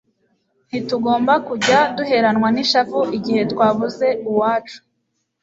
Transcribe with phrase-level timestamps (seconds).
[0.69, 4.77] ntitugomba kujya duheranwa n'ishavu igihe twabuze uwacu